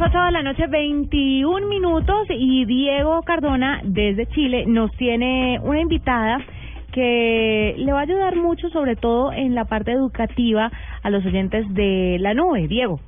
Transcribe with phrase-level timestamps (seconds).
[0.00, 5.80] las 8 de la noche, 21 minutos, y Diego Cardona, desde Chile, nos tiene una
[5.80, 6.38] invitada
[6.90, 10.70] que le va a ayudar mucho, sobre todo en la parte educativa,
[11.02, 12.66] a los oyentes de la nube.
[12.66, 12.98] Diego.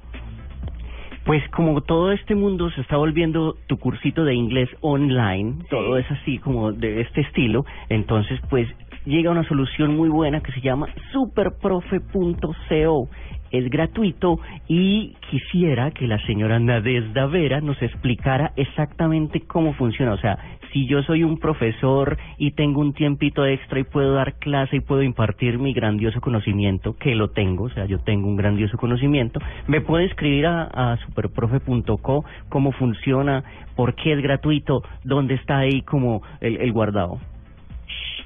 [1.25, 6.11] Pues como todo este mundo se está volviendo tu cursito de inglés online, todo es
[6.11, 8.69] así como de este estilo, entonces pues
[9.07, 13.09] llega una solución muy buena que se llama superprofe.co
[13.53, 20.15] es gratuito y quisiera que la señora Nadezda Vera nos explicara exactamente cómo funciona.
[20.15, 20.39] O sea,
[20.73, 24.81] si yo soy un profesor y tengo un tiempito extra y puedo dar clase y
[24.81, 29.39] puedo impartir mi grandioso conocimiento, que lo tengo, o sea, yo tengo un grandioso conocimiento,
[29.67, 33.45] me puede escribir a, a superprofe.co cómo funciona,
[33.77, 37.19] por qué es gratuito, dónde está ahí como el guardado.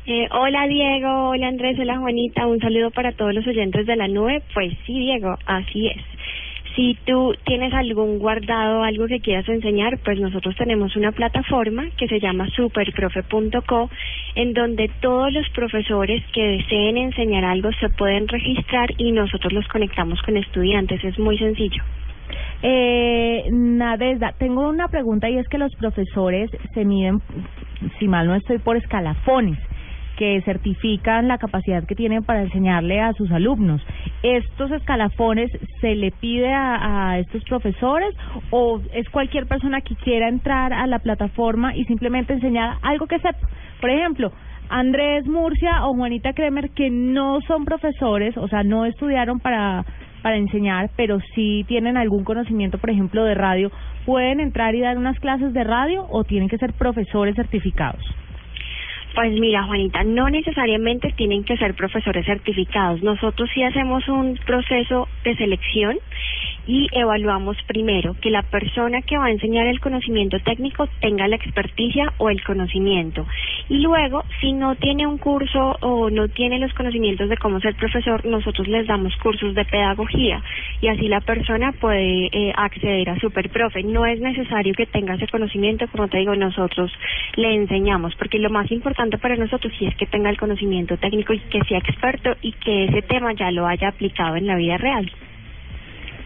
[0.09, 4.07] Eh, hola Diego, hola Andrés, hola Juanita, un saludo para todos los oyentes de la
[4.07, 4.41] nube.
[4.55, 6.01] Pues sí, Diego, así es.
[6.77, 12.07] Si tú tienes algún guardado, algo que quieras enseñar, pues nosotros tenemos una plataforma que
[12.07, 13.91] se llama superprofe.co,
[14.37, 19.67] en donde todos los profesores que deseen enseñar algo se pueden registrar y nosotros los
[19.67, 21.03] conectamos con estudiantes.
[21.03, 21.83] Es muy sencillo.
[22.63, 27.21] Eh, Nadezda, tengo una pregunta y es que los profesores se miden,
[27.99, 29.59] si mal no estoy, por escalafones
[30.17, 33.81] que certifican la capacidad que tienen para enseñarle a sus alumnos.
[34.23, 35.51] ¿Estos escalafones
[35.81, 38.15] se le pide a, estos profesores
[38.51, 43.19] o es cualquier persona que quiera entrar a la plataforma y simplemente enseñar algo que
[43.19, 43.39] sepa?
[43.81, 44.33] Por ejemplo,
[44.69, 49.85] Andrés Murcia o Juanita Kremer que no son profesores, o sea, no estudiaron para
[50.23, 53.71] para enseñar, pero sí tienen algún conocimiento, por ejemplo, de radio,
[54.05, 58.03] ¿pueden entrar y dar unas clases de radio o tienen que ser profesores certificados?
[59.17, 63.03] Pues mira, Juanita, no necesariamente tienen que ser profesores certificados.
[63.03, 65.99] Nosotros sí hacemos un proceso de selección
[66.67, 71.37] y evaluamos primero que la persona que va a enseñar el conocimiento técnico tenga la
[71.37, 73.27] experticia o el conocimiento.
[73.69, 77.75] Y luego, si no tiene un curso o no tiene los conocimientos de cómo ser
[77.77, 80.43] profesor, nosotros les damos cursos de pedagogía
[80.81, 83.83] y así la persona puede eh, acceder a Superprofe.
[83.83, 86.93] No es necesario que tenga ese conocimiento, como te digo, nosotros
[87.37, 91.33] le enseñamos, porque lo más importante para nosotros sí es que tenga el conocimiento técnico
[91.33, 94.77] y que sea experto y que ese tema ya lo haya aplicado en la vida
[94.79, 95.11] real.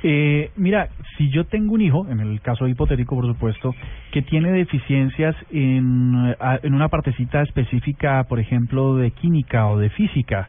[0.02, 0.88] Eh, mira,
[1.18, 3.74] si yo tengo un hijo, en el caso hipotético, por supuesto,
[4.12, 10.48] que tiene deficiencias en, en una partecita específica, por ejemplo, de química o de física,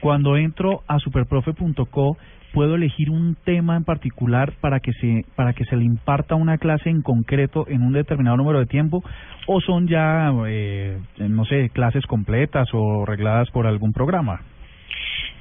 [0.00, 2.16] cuando entro a superprofe.co,
[2.52, 6.56] puedo elegir un tema en particular para que se para que se le imparta una
[6.56, 9.04] clase en concreto en un determinado número de tiempo
[9.46, 14.40] o son ya eh, no sé clases completas o regladas por algún programa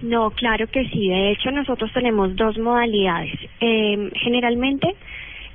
[0.01, 1.09] no claro que sí.
[1.09, 3.37] De hecho nosotros tenemos dos modalidades.
[3.59, 4.95] Eh, generalmente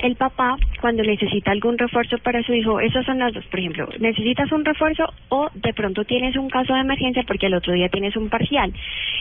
[0.01, 3.87] el papá cuando necesita algún refuerzo para su hijo, esas son las dos, por ejemplo,
[3.99, 7.91] necesitas un refuerzo o de pronto tienes un caso de emergencia porque el otro día
[7.91, 8.73] tienes un parcial.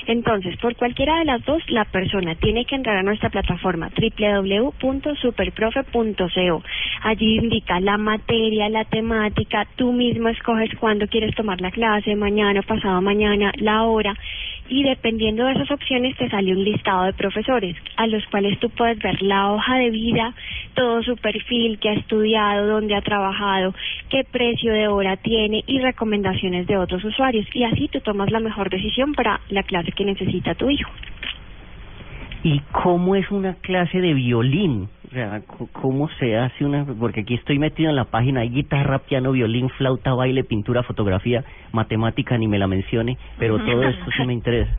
[0.08, 6.64] Entonces, por cualquiera de las dos, la persona tiene que entrar a nuestra plataforma www.superprofe.co.
[7.04, 12.62] Allí indica la materia, la temática, tú mismo escoges cuándo quieres tomar la clase, mañana,
[12.62, 14.16] pasado mañana, la hora
[14.70, 18.70] y dependiendo de esas opciones te sale un listado de profesores a los cuales tú
[18.70, 20.34] puedes ver la hoja de vida,
[20.76, 23.74] todo su perfil, que ha estudiado, dónde ha trabajado,
[24.10, 28.40] qué precio de hora tiene y recomendaciones de otros usuarios y así tú tomas la
[28.40, 30.92] mejor decisión para la clase que necesita tu hijo.
[32.44, 34.88] ¿Y cómo es una clase de violín?
[35.10, 36.86] O sea, ¿cómo se hace una...?
[36.86, 41.44] Porque aquí estoy metido en la página, hay guitarra, piano, violín, flauta, baile, pintura, fotografía,
[41.72, 44.72] matemática, ni me la mencione, pero todo esto sí me interesa.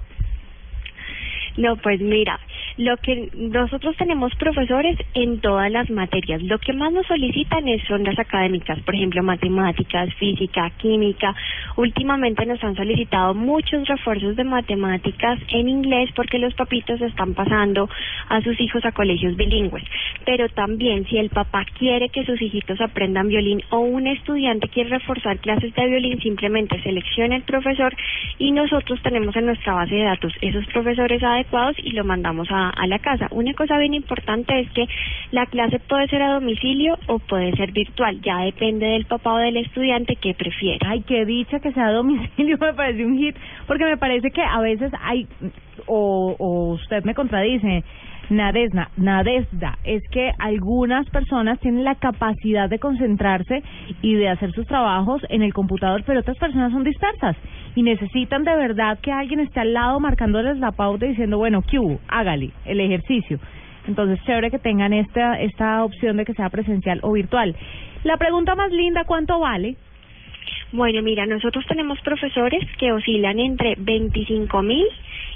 [1.57, 2.39] No, pues mira,
[2.77, 6.43] lo que nosotros tenemos profesores en todas las materias.
[6.43, 11.35] Lo que más nos solicitan es, son las académicas, por ejemplo, matemáticas, física, química.
[11.77, 17.89] Últimamente nos han solicitado muchos refuerzos de matemáticas en inglés porque los papitos están pasando
[18.29, 19.85] a sus hijos a colegios bilingües.
[20.25, 24.91] Pero también si el papá quiere que sus hijitos aprendan violín o un estudiante quiere
[24.91, 27.95] reforzar clases de violín, simplemente selecciona el profesor
[28.39, 32.60] y nosotros tenemos en nuestra base de datos esos profesores adecuados y lo mandamos a
[32.69, 33.29] a, la casa.
[33.31, 34.87] Una cosa bien importante es que
[35.31, 39.39] la clase puede ser a domicilio o puede ser virtual, ya depende del papá o
[39.39, 40.91] del estudiante que prefiera.
[40.91, 43.37] Ay, qué dicha que sea a domicilio, me parece un hit,
[43.67, 45.27] porque me parece que a veces hay,
[45.87, 47.83] o, o usted me contradice,
[48.31, 53.63] Nadesna, Nadesda, es que algunas personas tienen la capacidad de concentrarse
[54.03, 57.37] y de hacer sus trabajos en el computador, pero otras personas son dispersas
[57.75, 61.99] y necesitan de verdad que alguien esté al lado marcándoles la pauta diciendo, bueno, Q,
[62.09, 63.39] hágale el ejercicio.
[63.87, 67.57] Entonces, chévere que tengan esta, esta opción de que sea presencial o virtual.
[68.05, 69.77] La pregunta más linda, ¿cuánto vale?
[70.73, 74.87] Bueno, mira, nosotros tenemos profesores que oscilan entre 25 mil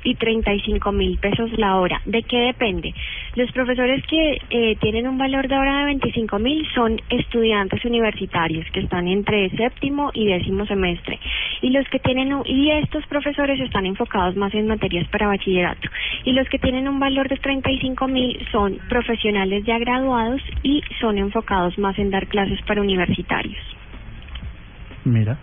[0.05, 2.01] y 35 mil pesos la hora.
[2.05, 2.95] ¿De qué depende?
[3.35, 8.65] Los profesores que eh, tienen un valor de hora de 25 mil son estudiantes universitarios
[8.73, 11.19] que están entre séptimo y décimo semestre.
[11.63, 15.89] Y los que tienen y estos profesores están enfocados más en materias para bachillerato.
[16.25, 21.19] Y los que tienen un valor de 35 mil son profesionales ya graduados y son
[21.19, 23.59] enfocados más en dar clases para universitarios.
[25.05, 25.39] Mira.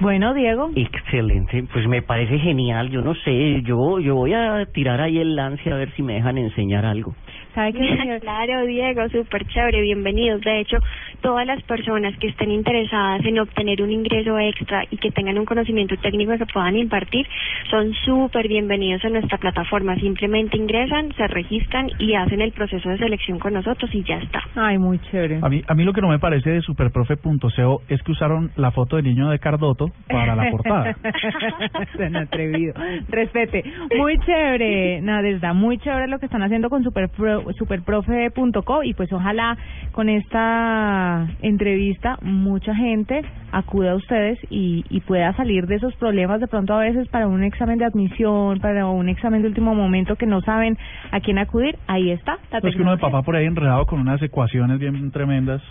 [0.00, 0.70] Bueno, Diego.
[0.74, 2.90] Excelente, pues me parece genial.
[2.90, 6.14] Yo no sé, yo yo voy a tirar ahí el lance a ver si me
[6.14, 7.14] dejan enseñar algo.
[7.54, 8.18] ¿Sabe qué?
[8.20, 10.40] claro, Diego, súper chévere, bienvenidos.
[10.40, 10.78] De hecho,
[11.20, 15.44] todas las personas que estén interesadas en obtener un ingreso extra y que tengan un
[15.44, 17.26] conocimiento técnico que puedan impartir,
[17.70, 19.94] son súper bienvenidos a nuestra plataforma.
[19.96, 24.42] Simplemente ingresan, se registran y hacen el proceso de selección con nosotros y ya está.
[24.56, 25.38] Ay, muy chévere.
[25.40, 28.72] A mí, a mí lo que no me parece de superprofe.co es que usaron la
[28.72, 30.96] foto del niño de Cardoto para la portada.
[31.98, 32.74] Tan atrevido.
[33.08, 33.62] Respete.
[33.96, 39.56] Muy chévere, Nadesda, muy chévere lo que están haciendo con Superpro superprofe.co y pues ojalá
[39.92, 46.40] con esta entrevista mucha gente acuda a ustedes y, y pueda salir de esos problemas
[46.40, 50.16] de pronto a veces para un examen de admisión, para un examen de último momento
[50.16, 50.76] que no saben
[51.10, 52.38] a quién acudir, ahí está.
[52.50, 55.62] La es que uno de papá por ahí enredado con unas ecuaciones bien tremendas.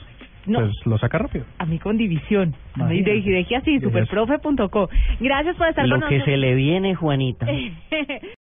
[0.45, 1.45] No, pues lo saca rápido.
[1.57, 2.53] A mí con división.
[2.91, 4.89] Y deje así, superprofe.co.
[5.21, 6.19] Gracias por estar con nosotros.
[6.19, 7.47] Lo que se le viene, Juanita.